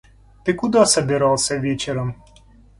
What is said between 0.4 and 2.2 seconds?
Ты куда собирался вечером?